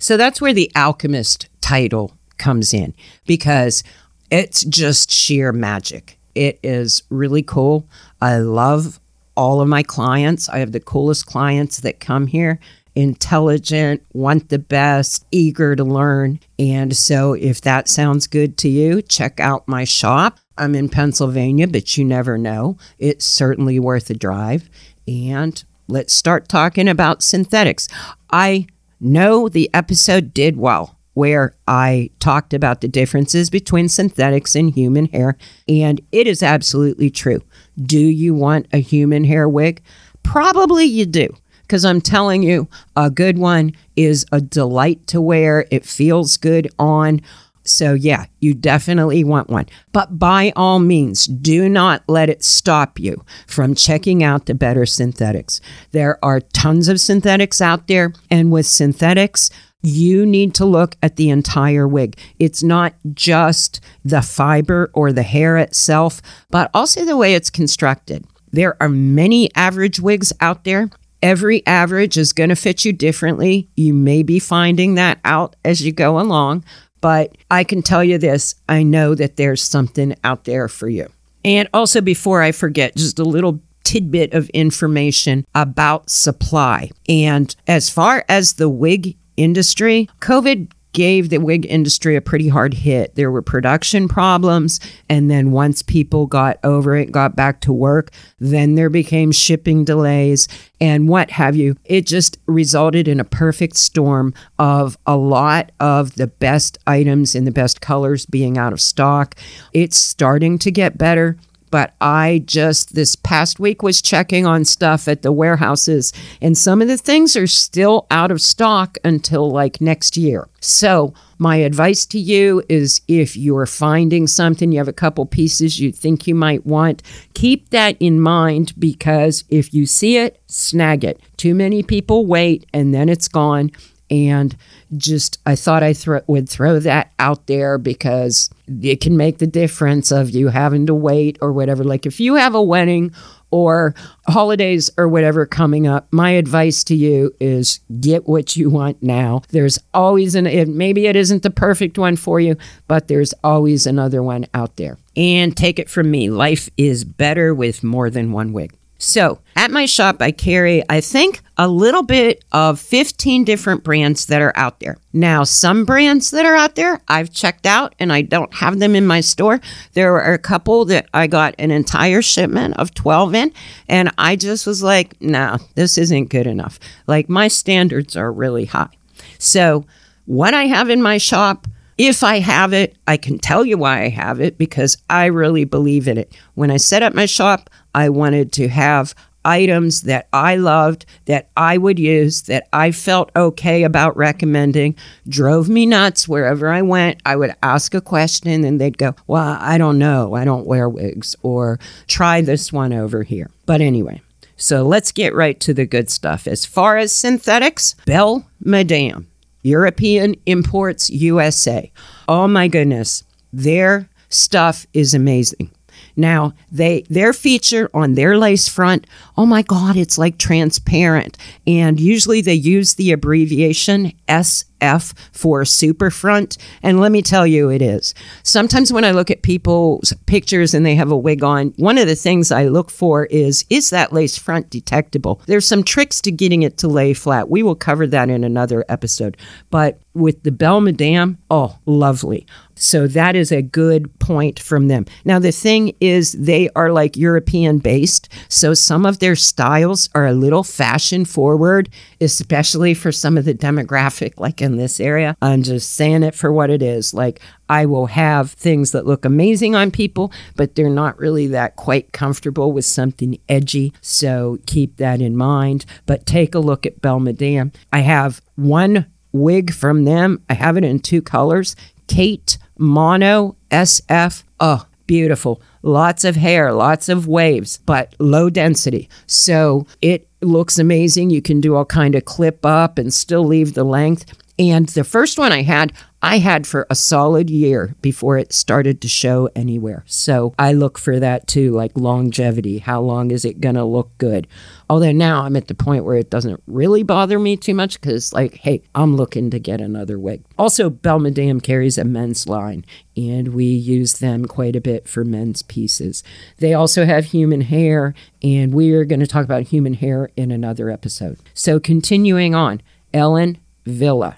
so 0.00 0.16
that's 0.16 0.40
where 0.40 0.52
the 0.52 0.72
alchemist 0.74 1.48
title 1.60 2.16
comes 2.36 2.74
in 2.74 2.94
because 3.28 3.84
it's 4.28 4.64
just 4.64 5.12
sheer 5.12 5.52
magic. 5.52 6.18
It 6.34 6.58
is 6.64 7.04
really 7.10 7.44
cool. 7.44 7.86
I 8.20 8.38
love 8.38 8.98
all 9.36 9.60
of 9.60 9.68
my 9.68 9.84
clients. 9.84 10.48
I 10.48 10.58
have 10.58 10.72
the 10.72 10.80
coolest 10.80 11.26
clients 11.26 11.78
that 11.82 12.00
come 12.00 12.26
here, 12.26 12.58
intelligent, 12.98 14.02
want 14.12 14.48
the 14.48 14.58
best, 14.58 15.24
eager 15.30 15.76
to 15.76 15.84
learn. 15.84 16.40
And 16.58 16.96
so, 16.96 17.34
if 17.34 17.60
that 17.60 17.88
sounds 17.88 18.26
good 18.26 18.58
to 18.58 18.68
you, 18.68 19.02
check 19.02 19.38
out 19.38 19.68
my 19.68 19.84
shop. 19.84 20.40
I'm 20.58 20.74
in 20.74 20.88
Pennsylvania, 20.88 21.68
but 21.68 21.96
you 21.96 22.04
never 22.04 22.36
know. 22.36 22.76
It's 22.98 23.24
certainly 23.24 23.78
worth 23.78 24.10
a 24.10 24.14
drive. 24.14 24.68
And 25.06 25.62
let's 25.86 26.12
start 26.12 26.48
talking 26.48 26.88
about 26.88 27.22
synthetics. 27.22 27.88
I 28.30 28.66
know 29.00 29.48
the 29.48 29.70
episode 29.72 30.34
did 30.34 30.56
well 30.56 30.98
where 31.14 31.54
I 31.68 32.10
talked 32.18 32.52
about 32.52 32.80
the 32.80 32.88
differences 32.88 33.48
between 33.48 33.88
synthetics 33.88 34.56
and 34.56 34.70
human 34.70 35.06
hair, 35.06 35.36
and 35.68 36.00
it 36.10 36.26
is 36.26 36.42
absolutely 36.42 37.10
true. 37.10 37.42
Do 37.80 38.00
you 38.00 38.34
want 38.34 38.66
a 38.72 38.78
human 38.78 39.22
hair 39.22 39.48
wig? 39.48 39.82
Probably 40.24 40.84
you 40.84 41.06
do, 41.06 41.36
because 41.68 41.84
I'm 41.84 42.00
telling 42.00 42.42
you, 42.42 42.66
a 42.96 43.10
good 43.10 43.36
one 43.36 43.72
is 43.94 44.24
a 44.32 44.40
delight 44.40 45.06
to 45.08 45.20
wear. 45.20 45.66
It 45.70 45.84
feels 45.84 46.38
good 46.38 46.68
on. 46.78 47.20
So, 47.64 47.92
yeah, 47.92 48.24
you 48.40 48.54
definitely 48.54 49.22
want 49.22 49.50
one. 49.50 49.66
But 49.92 50.18
by 50.18 50.54
all 50.56 50.78
means, 50.78 51.26
do 51.26 51.68
not 51.68 52.02
let 52.08 52.30
it 52.30 52.42
stop 52.42 52.98
you 52.98 53.22
from 53.46 53.74
checking 53.74 54.24
out 54.24 54.46
the 54.46 54.54
better 54.54 54.86
synthetics. 54.86 55.60
There 55.92 56.18
are 56.24 56.40
tons 56.40 56.88
of 56.88 57.02
synthetics 57.02 57.60
out 57.60 57.86
there. 57.86 58.14
And 58.30 58.50
with 58.50 58.64
synthetics, 58.64 59.50
you 59.82 60.24
need 60.24 60.54
to 60.54 60.64
look 60.64 60.96
at 61.02 61.16
the 61.16 61.28
entire 61.28 61.86
wig. 61.86 62.18
It's 62.38 62.62
not 62.62 62.94
just 63.12 63.80
the 64.02 64.22
fiber 64.22 64.90
or 64.94 65.12
the 65.12 65.22
hair 65.22 65.58
itself, 65.58 66.22
but 66.50 66.70
also 66.72 67.04
the 67.04 67.18
way 67.18 67.34
it's 67.34 67.50
constructed. 67.50 68.24
There 68.50 68.82
are 68.82 68.88
many 68.88 69.54
average 69.54 70.00
wigs 70.00 70.32
out 70.40 70.64
there. 70.64 70.88
Every 71.22 71.66
average 71.66 72.16
is 72.16 72.32
going 72.32 72.50
to 72.50 72.56
fit 72.56 72.84
you 72.84 72.92
differently. 72.92 73.68
You 73.76 73.94
may 73.94 74.22
be 74.22 74.38
finding 74.38 74.94
that 74.94 75.18
out 75.24 75.56
as 75.64 75.84
you 75.84 75.92
go 75.92 76.18
along, 76.18 76.64
but 77.00 77.36
I 77.50 77.64
can 77.64 77.82
tell 77.82 78.04
you 78.04 78.18
this 78.18 78.54
I 78.68 78.82
know 78.82 79.14
that 79.14 79.36
there's 79.36 79.62
something 79.62 80.14
out 80.24 80.44
there 80.44 80.68
for 80.68 80.88
you. 80.88 81.08
And 81.44 81.68
also, 81.72 82.00
before 82.00 82.42
I 82.42 82.52
forget, 82.52 82.96
just 82.96 83.18
a 83.18 83.24
little 83.24 83.60
tidbit 83.84 84.34
of 84.34 84.48
information 84.50 85.46
about 85.54 86.10
supply. 86.10 86.90
And 87.08 87.54
as 87.66 87.88
far 87.88 88.24
as 88.28 88.54
the 88.54 88.68
wig 88.68 89.16
industry. 89.38 90.08
COVID 90.20 90.70
gave 90.92 91.28
the 91.28 91.38
wig 91.38 91.66
industry 91.66 92.16
a 92.16 92.20
pretty 92.20 92.48
hard 92.48 92.74
hit. 92.74 93.14
There 93.14 93.30
were 93.30 93.42
production 93.42 94.08
problems. 94.08 94.80
And 95.08 95.30
then 95.30 95.50
once 95.50 95.82
people 95.82 96.26
got 96.26 96.58
over 96.64 96.96
it, 96.96 97.12
got 97.12 97.36
back 97.36 97.60
to 97.62 97.72
work, 97.72 98.10
then 98.38 98.74
there 98.74 98.90
became 98.90 99.32
shipping 99.32 99.84
delays 99.84 100.48
and 100.80 101.08
what 101.08 101.30
have 101.32 101.56
you. 101.56 101.76
It 101.84 102.06
just 102.06 102.38
resulted 102.46 103.08
in 103.08 103.20
a 103.20 103.24
perfect 103.24 103.76
storm 103.76 104.32
of 104.58 104.96
a 105.06 105.16
lot 105.16 105.72
of 105.80 106.14
the 106.14 106.26
best 106.26 106.78
items 106.86 107.34
in 107.34 107.44
the 107.44 107.50
best 107.50 107.80
colors 107.80 108.26
being 108.26 108.56
out 108.56 108.72
of 108.72 108.80
stock. 108.80 109.34
It's 109.72 109.96
starting 109.96 110.58
to 110.60 110.70
get 110.70 110.98
better 110.98 111.36
but 111.70 111.94
I 112.00 112.42
just 112.46 112.94
this 112.94 113.16
past 113.16 113.60
week 113.60 113.82
was 113.82 114.02
checking 114.02 114.46
on 114.46 114.64
stuff 114.64 115.08
at 115.08 115.22
the 115.22 115.32
warehouses, 115.32 116.12
and 116.40 116.56
some 116.56 116.82
of 116.82 116.88
the 116.88 116.96
things 116.96 117.36
are 117.36 117.46
still 117.46 118.06
out 118.10 118.30
of 118.30 118.40
stock 118.40 118.98
until 119.04 119.50
like 119.50 119.80
next 119.80 120.16
year. 120.16 120.48
So, 120.60 121.14
my 121.38 121.56
advice 121.56 122.04
to 122.06 122.18
you 122.18 122.64
is 122.68 123.00
if 123.06 123.36
you're 123.36 123.66
finding 123.66 124.26
something, 124.26 124.72
you 124.72 124.78
have 124.78 124.88
a 124.88 124.92
couple 124.92 125.24
pieces 125.24 125.78
you 125.78 125.92
think 125.92 126.26
you 126.26 126.34
might 126.34 126.66
want, 126.66 127.02
keep 127.34 127.70
that 127.70 127.96
in 128.00 128.20
mind 128.20 128.72
because 128.78 129.44
if 129.48 129.72
you 129.72 129.86
see 129.86 130.16
it, 130.16 130.40
snag 130.48 131.04
it. 131.04 131.20
Too 131.36 131.54
many 131.54 131.84
people 131.84 132.26
wait 132.26 132.66
and 132.72 132.92
then 132.92 133.08
it's 133.08 133.28
gone 133.28 133.70
and 134.10 134.56
just 134.96 135.38
I 135.44 135.54
thought 135.54 135.82
I 135.82 135.92
th- 135.92 136.22
would 136.26 136.48
throw 136.48 136.78
that 136.80 137.12
out 137.18 137.46
there 137.46 137.78
because 137.78 138.50
it 138.66 139.00
can 139.00 139.16
make 139.16 139.38
the 139.38 139.46
difference 139.46 140.10
of 140.10 140.30
you 140.30 140.48
having 140.48 140.86
to 140.86 140.94
wait 140.94 141.38
or 141.40 141.52
whatever. 141.52 141.84
Like 141.84 142.06
if 142.06 142.20
you 142.20 142.36
have 142.36 142.54
a 142.54 142.62
wedding 142.62 143.12
or 143.50 143.94
holidays 144.26 144.90
or 144.98 145.08
whatever 145.08 145.46
coming 145.46 145.86
up, 145.86 146.06
my 146.10 146.30
advice 146.30 146.84
to 146.84 146.94
you 146.94 147.34
is 147.40 147.80
get 148.00 148.28
what 148.28 148.56
you 148.56 148.70
want 148.70 149.02
now. 149.02 149.42
There's 149.48 149.78
always 149.94 150.34
an 150.34 150.46
it, 150.46 150.68
maybe 150.68 151.06
it 151.06 151.16
isn't 151.16 151.42
the 151.42 151.50
perfect 151.50 151.98
one 151.98 152.16
for 152.16 152.40
you, 152.40 152.56
but 152.86 153.08
there's 153.08 153.34
always 153.42 153.86
another 153.86 154.22
one 154.22 154.46
out 154.54 154.76
there. 154.76 154.98
And 155.16 155.56
take 155.56 155.78
it 155.78 155.90
from 155.90 156.10
me, 156.10 156.30
life 156.30 156.68
is 156.76 157.04
better 157.04 157.54
with 157.54 157.82
more 157.82 158.10
than 158.10 158.32
one 158.32 158.52
wig. 158.52 158.77
So 158.98 159.38
at 159.54 159.70
my 159.70 159.86
shop, 159.86 160.20
I 160.20 160.32
carry, 160.32 160.82
I 160.90 161.00
think, 161.00 161.40
a 161.56 161.68
little 161.68 162.02
bit 162.02 162.44
of 162.52 162.80
15 162.80 163.44
different 163.44 163.84
brands 163.84 164.26
that 164.26 164.42
are 164.42 164.52
out 164.56 164.80
there. 164.80 164.96
Now, 165.12 165.44
some 165.44 165.84
brands 165.84 166.32
that 166.32 166.44
are 166.44 166.56
out 166.56 166.74
there 166.74 167.00
I've 167.08 167.32
checked 167.32 167.64
out 167.64 167.94
and 168.00 168.12
I 168.12 168.22
don't 168.22 168.52
have 168.54 168.80
them 168.80 168.96
in 168.96 169.06
my 169.06 169.20
store. 169.20 169.60
There 169.92 170.14
are 170.14 170.32
a 170.32 170.38
couple 170.38 170.84
that 170.86 171.08
I 171.14 171.28
got 171.28 171.54
an 171.58 171.70
entire 171.70 172.22
shipment 172.22 172.76
of 172.76 172.92
12 172.94 173.34
in, 173.34 173.52
and 173.88 174.12
I 174.18 174.36
just 174.36 174.66
was 174.66 174.82
like, 174.82 175.20
no, 175.20 175.58
this 175.76 175.96
isn't 175.96 176.30
good 176.30 176.46
enough. 176.46 176.80
Like, 177.06 177.28
my 177.28 177.48
standards 177.48 178.16
are 178.16 178.32
really 178.32 178.64
high. 178.64 178.90
So, 179.38 179.86
what 180.26 180.54
I 180.54 180.64
have 180.64 180.90
in 180.90 181.00
my 181.00 181.18
shop, 181.18 181.66
if 181.96 182.22
I 182.22 182.38
have 182.38 182.72
it, 182.72 182.96
I 183.06 183.16
can 183.16 183.38
tell 183.38 183.64
you 183.64 183.78
why 183.78 184.02
I 184.02 184.08
have 184.08 184.40
it 184.40 184.58
because 184.58 184.98
I 185.08 185.26
really 185.26 185.64
believe 185.64 186.06
in 186.06 186.18
it. 186.18 186.36
When 186.54 186.70
I 186.70 186.76
set 186.76 187.02
up 187.02 187.14
my 187.14 187.26
shop, 187.26 187.70
I 187.98 188.10
wanted 188.10 188.52
to 188.52 188.68
have 188.68 189.12
items 189.44 190.02
that 190.02 190.28
I 190.32 190.54
loved, 190.54 191.04
that 191.24 191.48
I 191.56 191.78
would 191.78 191.98
use, 191.98 192.42
that 192.42 192.68
I 192.72 192.92
felt 192.92 193.32
okay 193.34 193.82
about 193.82 194.16
recommending, 194.16 194.94
drove 195.28 195.68
me 195.68 195.84
nuts 195.84 196.28
wherever 196.28 196.68
I 196.68 196.82
went. 196.82 197.20
I 197.26 197.34
would 197.34 197.54
ask 197.60 197.94
a 197.94 198.00
question 198.00 198.62
and 198.62 198.80
they'd 198.80 198.98
go, 198.98 199.16
Well, 199.26 199.56
I 199.60 199.78
don't 199.78 199.98
know. 199.98 200.34
I 200.34 200.44
don't 200.44 200.66
wear 200.66 200.88
wigs, 200.88 201.34
or 201.42 201.80
try 202.06 202.40
this 202.40 202.72
one 202.72 202.92
over 202.92 203.24
here. 203.24 203.50
But 203.66 203.80
anyway, 203.80 204.22
so 204.56 204.84
let's 204.84 205.10
get 205.10 205.34
right 205.34 205.58
to 205.58 205.74
the 205.74 205.86
good 205.86 206.08
stuff. 206.08 206.46
As 206.46 206.64
far 206.64 206.98
as 206.98 207.12
synthetics, 207.12 207.96
Belle 208.06 208.46
Madame. 208.60 209.26
European 209.62 210.36
Imports 210.46 211.10
USA. 211.10 211.90
Oh 212.28 212.46
my 212.46 212.68
goodness, 212.68 213.24
their 213.52 214.08
stuff 214.28 214.86
is 214.92 215.14
amazing. 215.14 215.72
Now, 216.18 216.52
they 216.70 217.04
their 217.08 217.32
feature 217.32 217.88
on 217.94 218.14
their 218.14 218.36
lace 218.36 218.68
front, 218.68 219.06
oh 219.36 219.46
my 219.46 219.62
god, 219.62 219.96
it's 219.96 220.18
like 220.18 220.36
transparent. 220.36 221.38
And 221.64 222.00
usually 222.00 222.40
they 222.40 222.54
use 222.54 222.94
the 222.94 223.12
abbreviation 223.12 224.12
SF 224.28 225.12
for 225.32 225.64
super 225.64 226.10
front, 226.10 226.58
and 226.82 227.00
let 227.00 227.12
me 227.12 227.22
tell 227.22 227.46
you 227.46 227.70
it 227.70 227.82
is. 227.82 228.14
Sometimes 228.42 228.92
when 228.92 229.04
I 229.04 229.12
look 229.12 229.30
at 229.30 229.42
people's 229.42 230.12
pictures 230.26 230.74
and 230.74 230.84
they 230.84 230.96
have 230.96 231.10
a 231.10 231.16
wig 231.16 231.44
on, 231.44 231.72
one 231.76 231.98
of 231.98 232.08
the 232.08 232.16
things 232.16 232.50
I 232.50 232.64
look 232.64 232.90
for 232.90 233.26
is 233.26 233.64
is 233.70 233.90
that 233.90 234.12
lace 234.12 234.36
front 234.36 234.70
detectable? 234.70 235.40
There's 235.46 235.66
some 235.66 235.84
tricks 235.84 236.20
to 236.22 236.32
getting 236.32 236.62
it 236.62 236.78
to 236.78 236.88
lay 236.88 237.14
flat. 237.14 237.48
We 237.48 237.62
will 237.62 237.76
cover 237.76 238.08
that 238.08 238.28
in 238.28 238.42
another 238.42 238.84
episode. 238.88 239.36
But 239.70 240.00
with 240.14 240.42
the 240.42 240.50
Belle 240.50 240.80
Madame, 240.80 241.38
oh, 241.48 241.78
lovely. 241.86 242.46
So 242.78 243.06
that 243.08 243.36
is 243.36 243.52
a 243.52 243.62
good 243.62 244.18
point 244.18 244.58
from 244.58 244.88
them. 244.88 245.06
Now, 245.24 245.38
the 245.38 245.52
thing 245.52 245.94
is, 246.00 246.32
they 246.32 246.68
are 246.76 246.92
like 246.92 247.16
European 247.16 247.78
based. 247.78 248.28
So 248.48 248.74
some 248.74 249.04
of 249.04 249.18
their 249.18 249.36
styles 249.36 250.08
are 250.14 250.26
a 250.26 250.32
little 250.32 250.64
fashion 250.64 251.24
forward, 251.24 251.88
especially 252.20 252.94
for 252.94 253.12
some 253.12 253.36
of 253.36 253.44
the 253.44 253.54
demographic, 253.54 254.34
like 254.38 254.62
in 254.62 254.76
this 254.76 255.00
area. 255.00 255.36
I'm 255.42 255.62
just 255.62 255.94
saying 255.94 256.22
it 256.22 256.34
for 256.34 256.52
what 256.52 256.70
it 256.70 256.82
is. 256.82 257.12
Like, 257.12 257.40
I 257.68 257.86
will 257.86 258.06
have 258.06 258.52
things 258.52 258.92
that 258.92 259.06
look 259.06 259.24
amazing 259.24 259.74
on 259.74 259.90
people, 259.90 260.32
but 260.56 260.74
they're 260.74 260.88
not 260.88 261.18
really 261.18 261.46
that 261.48 261.76
quite 261.76 262.12
comfortable 262.12 262.72
with 262.72 262.84
something 262.84 263.38
edgy. 263.48 263.92
So 264.00 264.58
keep 264.66 264.96
that 264.96 265.20
in 265.20 265.36
mind. 265.36 265.84
But 266.06 266.26
take 266.26 266.54
a 266.54 266.60
look 266.60 266.86
at 266.86 267.02
Belle 267.02 267.20
Madame. 267.20 267.72
I 267.92 268.00
have 268.00 268.40
one 268.56 269.06
wig 269.32 269.72
from 269.72 270.04
them. 270.04 270.42
I 270.48 270.54
have 270.54 270.76
it 270.76 270.84
in 270.84 271.00
two 271.00 271.20
colors. 271.20 271.76
Kate 272.06 272.56
Mono 272.78 273.56
SF. 273.70 274.44
Oh, 274.60 274.86
beautiful. 275.06 275.60
Lots 275.82 276.24
of 276.24 276.36
hair, 276.36 276.72
lots 276.72 277.08
of 277.08 277.26
waves, 277.26 277.78
but 277.78 278.14
low 278.18 278.50
density. 278.50 279.08
So 279.26 279.86
it 280.00 280.28
looks 280.40 280.78
amazing. 280.78 281.30
You 281.30 281.42
can 281.42 281.60
do 281.60 281.74
all 281.74 281.84
kind 281.84 282.14
of 282.14 282.24
clip 282.24 282.64
up 282.64 282.98
and 282.98 283.12
still 283.12 283.44
leave 283.44 283.74
the 283.74 283.84
length. 283.84 284.32
And 284.58 284.88
the 284.88 285.04
first 285.04 285.38
one 285.38 285.52
I 285.52 285.62
had, 285.62 285.92
I 286.20 286.38
had 286.38 286.66
for 286.66 286.84
a 286.90 286.96
solid 286.96 287.48
year 287.48 287.94
before 288.02 288.38
it 288.38 288.52
started 288.52 289.00
to 289.00 289.08
show 289.08 289.48
anywhere. 289.54 290.02
So 290.06 290.52
I 290.58 290.72
look 290.72 290.98
for 290.98 291.20
that 291.20 291.46
too, 291.46 291.70
like 291.70 291.92
longevity. 291.94 292.78
How 292.78 293.00
long 293.00 293.30
is 293.30 293.44
it 293.44 293.60
going 293.60 293.76
to 293.76 293.84
look 293.84 294.10
good? 294.18 294.48
Although 294.90 295.12
now 295.12 295.42
I'm 295.42 295.54
at 295.54 295.68
the 295.68 295.76
point 295.76 296.04
where 296.04 296.16
it 296.16 296.28
doesn't 296.28 296.60
really 296.66 297.04
bother 297.04 297.38
me 297.38 297.56
too 297.56 297.74
much 297.74 298.00
because, 298.00 298.32
like, 298.32 298.54
hey, 298.54 298.82
I'm 298.96 299.14
looking 299.14 299.50
to 299.50 299.60
get 299.60 299.80
another 299.80 300.18
wig. 300.18 300.42
Also, 300.58 300.90
Belle 300.90 301.20
Madame 301.20 301.60
carries 301.60 301.98
a 301.98 302.04
men's 302.04 302.48
line, 302.48 302.84
and 303.16 303.48
we 303.54 303.66
use 303.66 304.14
them 304.14 304.46
quite 304.46 304.74
a 304.74 304.80
bit 304.80 305.08
for 305.08 305.24
men's 305.24 305.62
pieces. 305.62 306.24
They 306.56 306.74
also 306.74 307.04
have 307.04 307.26
human 307.26 307.60
hair, 307.60 308.14
and 308.42 308.74
we 308.74 308.92
are 308.92 309.04
going 309.04 309.20
to 309.20 309.26
talk 309.26 309.44
about 309.44 309.64
human 309.64 309.94
hair 309.94 310.30
in 310.36 310.50
another 310.50 310.90
episode. 310.90 311.38
So, 311.54 311.78
continuing 311.78 312.54
on, 312.54 312.80
Ellen 313.12 313.58
Wille 313.86 314.34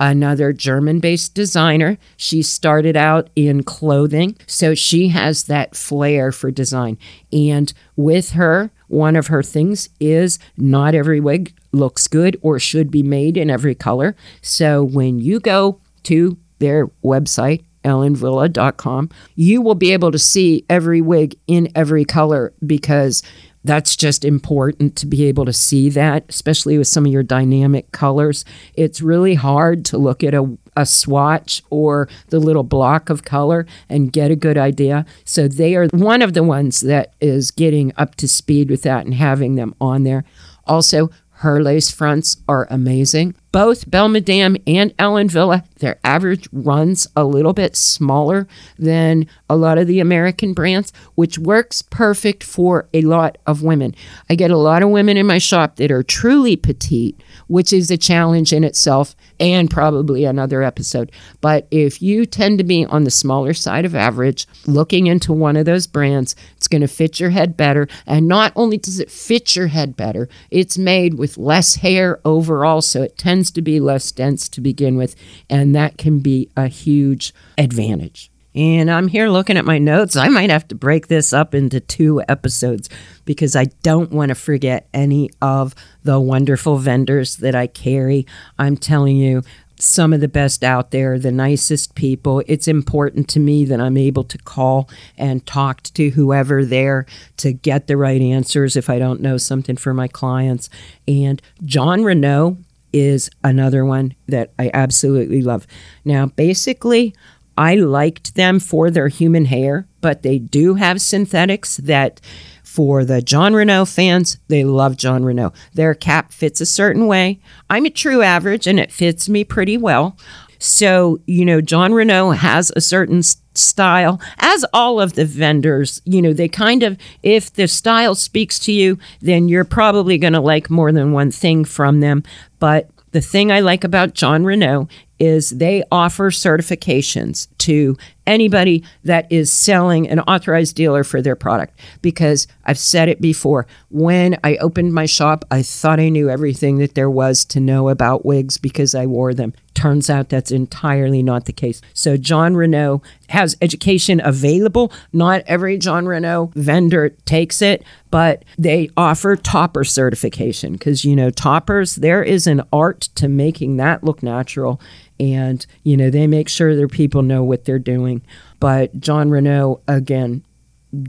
another 0.00 0.52
German 0.52 0.98
based 0.98 1.34
designer. 1.34 1.98
She 2.16 2.42
started 2.42 2.96
out 2.96 3.30
in 3.36 3.62
clothing, 3.62 4.36
so 4.46 4.74
she 4.74 5.08
has 5.08 5.44
that 5.44 5.76
flair 5.76 6.32
for 6.32 6.50
design. 6.50 6.98
And 7.32 7.72
with 7.94 8.30
her, 8.30 8.72
one 8.88 9.14
of 9.14 9.28
her 9.28 9.42
things 9.42 9.90
is 10.00 10.38
not 10.56 10.94
every 10.94 11.20
wig 11.20 11.54
looks 11.70 12.08
good 12.08 12.36
or 12.42 12.58
should 12.58 12.90
be 12.90 13.02
made 13.02 13.36
in 13.36 13.50
every 13.50 13.74
color. 13.74 14.16
So 14.42 14.82
when 14.82 15.20
you 15.20 15.38
go 15.38 15.80
to 16.04 16.36
their 16.58 16.88
website, 17.04 17.62
ellenwille.com, 17.84 19.10
you 19.36 19.62
will 19.62 19.74
be 19.74 19.92
able 19.92 20.10
to 20.10 20.18
see 20.18 20.64
every 20.68 21.00
wig 21.00 21.36
in 21.46 21.68
every 21.74 22.04
color 22.04 22.52
because 22.66 23.22
that's 23.64 23.94
just 23.96 24.24
important 24.24 24.96
to 24.96 25.06
be 25.06 25.24
able 25.24 25.44
to 25.44 25.52
see 25.52 25.90
that, 25.90 26.24
especially 26.28 26.78
with 26.78 26.88
some 26.88 27.06
of 27.06 27.12
your 27.12 27.22
dynamic 27.22 27.92
colors. 27.92 28.44
It's 28.74 29.02
really 29.02 29.34
hard 29.34 29.84
to 29.86 29.98
look 29.98 30.24
at 30.24 30.34
a, 30.34 30.56
a 30.76 30.86
swatch 30.86 31.62
or 31.68 32.08
the 32.28 32.38
little 32.38 32.62
block 32.62 33.10
of 33.10 33.24
color 33.24 33.66
and 33.88 34.12
get 34.12 34.30
a 34.30 34.36
good 34.36 34.56
idea. 34.56 35.04
So 35.24 35.46
they 35.46 35.74
are 35.76 35.88
one 35.88 36.22
of 36.22 36.32
the 36.32 36.42
ones 36.42 36.80
that 36.80 37.14
is 37.20 37.50
getting 37.50 37.92
up 37.96 38.14
to 38.16 38.28
speed 38.28 38.70
with 38.70 38.82
that 38.82 39.04
and 39.04 39.14
having 39.14 39.56
them 39.56 39.74
on 39.80 40.04
there. 40.04 40.24
Also, 40.66 41.10
her 41.40 41.62
lace 41.62 41.90
fronts 41.90 42.36
are 42.48 42.66
amazing. 42.70 43.34
Both 43.50 43.90
Belle 43.90 44.10
Madame 44.10 44.56
and 44.66 44.94
Ellen 44.98 45.28
Wille, 45.28 45.62
their 45.80 45.98
average 46.04 46.48
runs 46.52 47.06
a 47.16 47.24
little 47.24 47.52
bit 47.52 47.76
smaller 47.76 48.46
than 48.78 49.26
a 49.48 49.56
lot 49.56 49.78
of 49.78 49.86
the 49.86 50.00
American 50.00 50.54
brands, 50.54 50.92
which 51.14 51.38
works 51.38 51.82
perfect 51.82 52.44
for 52.44 52.88
a 52.94 53.02
lot 53.02 53.38
of 53.46 53.62
women. 53.62 53.94
I 54.28 54.34
get 54.34 54.50
a 54.50 54.56
lot 54.56 54.82
of 54.82 54.90
women 54.90 55.16
in 55.16 55.26
my 55.26 55.38
shop 55.38 55.76
that 55.76 55.90
are 55.90 56.02
truly 56.02 56.56
petite, 56.56 57.20
which 57.48 57.72
is 57.72 57.90
a 57.90 57.96
challenge 57.96 58.52
in 58.52 58.64
itself 58.64 59.16
and 59.38 59.70
probably 59.70 60.24
another 60.24 60.62
episode. 60.62 61.10
But 61.40 61.66
if 61.70 62.00
you 62.00 62.26
tend 62.26 62.58
to 62.58 62.64
be 62.64 62.84
on 62.84 63.04
the 63.04 63.10
smaller 63.10 63.54
side 63.54 63.84
of 63.84 63.94
average, 63.94 64.46
looking 64.66 65.06
into 65.06 65.32
one 65.32 65.56
of 65.56 65.64
those 65.64 65.86
brands, 65.86 66.36
it's 66.56 66.68
going 66.68 66.82
to 66.82 66.88
fit 66.88 67.18
your 67.18 67.30
head 67.30 67.56
better. 67.56 67.88
And 68.06 68.28
not 68.28 68.52
only 68.54 68.76
does 68.76 69.00
it 69.00 69.10
fit 69.10 69.56
your 69.56 69.68
head 69.68 69.96
better, 69.96 70.28
it's 70.50 70.78
made 70.78 71.14
with 71.14 71.38
less 71.38 71.76
hair 71.76 72.20
overall, 72.24 72.82
so 72.82 73.02
it 73.02 73.18
tends 73.18 73.50
to 73.52 73.62
be 73.62 73.80
less 73.80 74.12
dense 74.12 74.48
to 74.50 74.60
begin 74.60 74.96
with, 74.96 75.16
and 75.48 75.69
that 75.74 75.98
can 75.98 76.20
be 76.20 76.50
a 76.56 76.68
huge 76.68 77.34
advantage. 77.58 78.30
And 78.54 78.90
I'm 78.90 79.06
here 79.06 79.28
looking 79.28 79.56
at 79.56 79.64
my 79.64 79.78
notes. 79.78 80.16
I 80.16 80.28
might 80.28 80.50
have 80.50 80.66
to 80.68 80.74
break 80.74 81.06
this 81.06 81.32
up 81.32 81.54
into 81.54 81.78
two 81.78 82.20
episodes 82.28 82.88
because 83.24 83.54
I 83.54 83.66
don't 83.82 84.10
want 84.10 84.30
to 84.30 84.34
forget 84.34 84.88
any 84.92 85.30
of 85.40 85.74
the 86.02 86.18
wonderful 86.18 86.76
vendors 86.76 87.36
that 87.36 87.54
I 87.54 87.68
carry. 87.68 88.26
I'm 88.58 88.76
telling 88.76 89.16
you, 89.16 89.42
some 89.82 90.12
of 90.12 90.20
the 90.20 90.28
best 90.28 90.62
out 90.62 90.90
there, 90.90 91.18
the 91.18 91.32
nicest 91.32 91.94
people. 91.94 92.42
It's 92.46 92.68
important 92.68 93.28
to 93.28 93.40
me 93.40 93.64
that 93.64 93.80
I'm 93.80 93.96
able 93.96 94.24
to 94.24 94.38
call 94.38 94.88
and 95.16 95.46
talk 95.46 95.82
to 95.82 96.10
whoever 96.10 96.64
there 96.64 97.06
to 97.38 97.52
get 97.52 97.86
the 97.86 97.96
right 97.96 98.20
answers 98.20 98.76
if 98.76 98.90
I 98.90 98.98
don't 98.98 99.20
know 99.20 99.36
something 99.36 99.76
for 99.76 99.94
my 99.94 100.08
clients. 100.08 100.68
And 101.08 101.40
Jon 101.64 102.00
Renau 102.02 102.58
is 102.92 103.30
another 103.44 103.84
one 103.84 104.14
that 104.28 104.52
I 104.58 104.70
absolutely 104.72 105.42
love. 105.42 105.66
Now, 106.04 106.26
basically, 106.26 107.14
I 107.56 107.74
liked 107.74 108.34
them 108.36 108.58
for 108.60 108.90
their 108.90 109.08
human 109.08 109.44
hair, 109.46 109.86
but 110.00 110.22
they 110.22 110.38
do 110.38 110.74
have 110.74 111.00
synthetics 111.00 111.76
that 111.78 112.20
for 112.64 113.04
the 113.04 113.20
Jon 113.20 113.52
Renau 113.52 113.92
fans, 113.92 114.38
they 114.48 114.64
love 114.64 114.96
Jon 114.96 115.24
Renau. 115.24 115.52
Their 115.74 115.92
cap 115.94 116.32
fits 116.32 116.60
a 116.60 116.66
certain 116.66 117.06
way. 117.06 117.40
I'm 117.68 117.84
a 117.84 117.90
true 117.90 118.22
average 118.22 118.66
and 118.66 118.78
it 118.78 118.92
fits 118.92 119.28
me 119.28 119.42
pretty 119.42 119.76
well. 119.76 120.16
So, 120.60 121.20
you 121.26 121.44
know, 121.44 121.60
Jon 121.60 121.90
Renau 121.92 122.36
has 122.36 122.70
a 122.76 122.80
certain 122.80 123.22
style, 123.60 124.20
as 124.38 124.64
all 124.72 125.00
of 125.00 125.14
the 125.14 125.24
vendors, 125.24 126.00
you 126.04 126.20
know, 126.22 126.32
they 126.32 126.48
kind 126.48 126.82
of, 126.82 126.96
if 127.22 127.52
the 127.52 127.68
style 127.68 128.14
speaks 128.14 128.58
to 128.60 128.72
you, 128.72 128.98
then 129.20 129.48
you're 129.48 129.64
probably 129.64 130.18
going 130.18 130.32
to 130.32 130.40
like 130.40 130.70
more 130.70 130.92
than 130.92 131.12
one 131.12 131.30
thing 131.30 131.64
from 131.64 132.00
them. 132.00 132.22
But 132.58 132.88
the 133.12 133.20
thing 133.20 133.50
I 133.50 133.60
like 133.60 133.84
about 133.84 134.14
Jon 134.14 134.44
Renau 134.44 134.88
is 135.20 135.50
they 135.50 135.84
offer 135.92 136.30
certifications 136.30 137.46
to 137.58 137.96
anybody 138.26 138.84
that 139.04 139.30
is 139.30 139.52
selling 139.52 140.08
an 140.08 140.20
authorized 140.20 140.76
dealer 140.76 141.04
for 141.04 141.20
their 141.20 141.36
product. 141.36 141.78
Because 142.00 142.46
I've 142.64 142.78
said 142.78 143.08
it 143.08 143.20
before 143.20 143.66
when 143.90 144.38
I 144.44 144.56
opened 144.56 144.94
my 144.94 145.06
shop 145.06 145.44
I 145.50 145.62
thought 145.62 146.00
I 146.00 146.08
knew 146.08 146.30
everything 146.30 146.78
that 146.78 146.94
there 146.94 147.10
was 147.10 147.44
to 147.46 147.60
know 147.60 147.88
about 147.88 148.24
wigs 148.24 148.56
because 148.56 148.94
I 148.94 149.06
wore 149.06 149.34
them. 149.34 149.52
Turns 149.74 150.08
out 150.08 150.28
that's 150.28 150.52
entirely 150.52 151.22
not 151.22 151.46
the 151.46 151.52
case. 151.52 151.80
So 151.94 152.16
Jon 152.16 152.54
Renau 152.54 153.02
has 153.30 153.56
education 153.60 154.20
available. 154.24 154.92
Not 155.12 155.42
every 155.46 155.76
Jon 155.76 156.04
Renau 156.04 156.54
vendor 156.54 157.10
takes 157.24 157.60
it 157.60 157.84
but 158.10 158.44
they 158.58 158.90
offer 158.96 159.36
topper 159.36 159.84
certification. 159.84 160.72
Because 160.72 161.04
you 161.04 161.16
know 161.16 161.30
toppers 161.30 161.96
there 161.96 162.22
is 162.22 162.46
an 162.46 162.62
art 162.72 163.02
to 163.14 163.28
making 163.28 163.76
that 163.76 164.04
look 164.04 164.22
natural 164.22 164.80
and 165.20 165.66
you 165.84 165.96
know 165.96 166.10
they 166.10 166.26
make 166.26 166.48
sure 166.48 166.74
their 166.74 166.88
people 166.88 167.22
know 167.22 167.44
what 167.44 167.64
they're 167.64 167.78
doing 167.78 168.22
but 168.58 168.98
jon 168.98 169.28
renau 169.28 169.80
again 169.86 170.44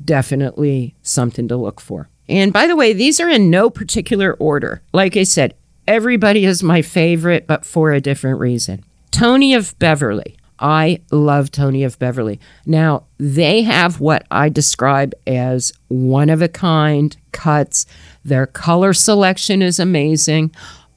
definitely 0.04 0.94
something 1.02 1.48
to 1.48 1.56
look 1.56 1.80
for 1.80 2.10
and 2.28 2.54
by 2.54 2.68
the 2.68 2.76
way 2.76 2.94
these 2.94 3.20
are 3.20 3.30
in 3.30 3.50
no 3.50 3.70
particular 3.70 4.34
order 4.34 4.84
like 4.94 5.16
i 5.16 5.24
said 5.24 5.56
everybody 5.88 6.46
is 6.46 6.62
my 6.62 6.82
favorite 6.82 7.48
but 7.48 7.66
for 7.66 7.92
a 7.92 8.02
different 8.02 8.40
reason 8.40 8.84
tony 9.10 9.54
of 9.54 9.78
beverly 9.80 10.38
I 10.62 11.02
love 11.12 11.50
Tony 11.50 11.84
of 11.84 11.98
Beverly. 11.98 12.40
Now, 12.68 13.06
they 13.18 13.64
have 13.64 14.00
what 14.00 14.28
I 14.30 14.48
describe 14.48 15.14
as 15.26 15.74
one 15.88 16.30
of 16.30 16.44
a 16.44 16.48
kind 16.48 17.18
cuts. 17.32 17.88
Their 18.24 18.46
color 18.46 18.94
selection 18.94 19.64
is 19.64 19.80
amazing. 19.80 20.52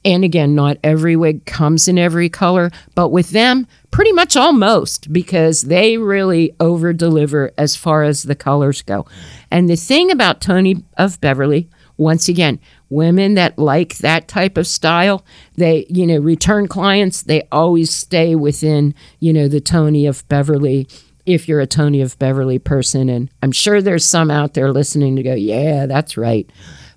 And 0.05 0.23
again, 0.23 0.53
not 0.53 0.77
every 0.83 1.15
wig 1.15 1.45
comes 1.45 1.87
in 1.87 1.97
every 1.97 2.29
color, 2.29 2.69
but 2.93 3.09
with 3.09 3.31
them, 3.31 3.67
pretty 3.89 4.11
much 4.11 4.37
almost 4.37 5.11
because 5.11 5.61
they 5.61 5.97
really 5.97 6.55
over 6.59 6.93
deliver 6.93 7.51
as 7.57 7.75
far 7.75 8.03
as 8.03 8.23
the 8.23 8.35
colors 8.35 8.83
go. 8.83 9.07
And 9.49 9.67
the 9.67 9.75
thing 9.75 10.11
about 10.11 10.41
Tony 10.41 10.83
of 10.95 11.19
Beverly, 11.21 11.69
once 11.97 12.29
again, 12.29 12.59
women 12.89 13.33
that 13.33 13.57
like 13.57 13.97
that 13.97 14.27
type 14.27 14.57
of 14.57 14.67
style, 14.67 15.25
they, 15.55 15.87
you 15.89 16.05
know, 16.05 16.19
return 16.19 16.67
clients, 16.67 17.23
they 17.23 17.47
always 17.51 17.89
stay 17.93 18.35
within, 18.35 18.93
you 19.19 19.33
know, 19.33 19.47
the 19.47 19.61
Tony 19.61 20.05
of 20.05 20.27
Beverly 20.27 20.87
if 21.25 21.47
you're 21.47 21.61
a 21.61 21.65
Tony 21.65 22.01
of 22.01 22.19
Beverly 22.19 22.59
person. 22.59 23.09
And 23.09 23.31
I'm 23.41 23.51
sure 23.51 23.81
there's 23.81 24.05
some 24.05 24.29
out 24.29 24.53
there 24.53 24.71
listening 24.71 25.15
to 25.15 25.23
go, 25.23 25.33
yeah, 25.33 25.87
that's 25.87 26.15
right. 26.15 26.47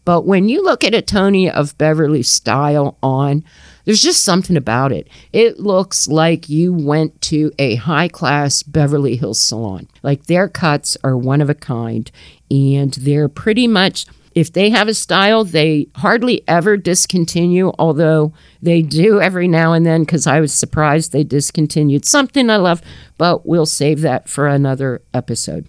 But 0.08 0.24
when 0.24 0.48
you 0.48 0.64
look 0.64 0.84
at 0.84 0.94
a 0.94 1.02
Tony 1.02 1.50
of 1.50 1.76
Beverly 1.76 2.22
style 2.22 2.96
on, 3.02 3.44
there's 3.84 4.00
just 4.00 4.24
something 4.24 4.56
about 4.56 4.90
it. 4.90 5.06
It 5.34 5.60
looks 5.60 6.08
like 6.08 6.48
you 6.48 6.72
went 6.72 7.20
to 7.20 7.52
a 7.58 7.74
high 7.74 8.08
class 8.08 8.62
Beverly 8.62 9.16
Hills 9.16 9.38
salon. 9.38 9.86
Like 10.02 10.24
their 10.24 10.48
cuts 10.48 10.96
are 11.04 11.14
one 11.14 11.42
of 11.42 11.50
a 11.50 11.54
kind, 11.54 12.10
and 12.50 12.94
they're 12.94 13.28
pretty 13.28 13.66
much 13.66 14.06
if 14.34 14.50
they 14.50 14.70
have 14.70 14.88
a 14.88 14.94
style, 14.94 15.44
they 15.44 15.88
hardly 15.96 16.42
ever 16.48 16.78
discontinue, 16.78 17.72
although 17.78 18.32
they 18.62 18.80
do 18.80 19.20
every 19.20 19.46
now 19.46 19.74
and 19.74 19.84
then 19.84 20.04
because 20.04 20.26
I 20.26 20.40
was 20.40 20.54
surprised 20.54 21.12
they 21.12 21.22
discontinued 21.22 22.06
something 22.06 22.48
I 22.48 22.56
love, 22.56 22.80
but 23.18 23.44
we'll 23.44 23.66
save 23.66 24.00
that 24.00 24.26
for 24.26 24.46
another 24.46 25.02
episode. 25.12 25.68